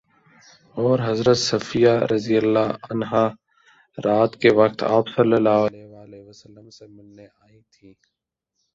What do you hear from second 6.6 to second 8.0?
سے ملنے کے لیے آئی تھیں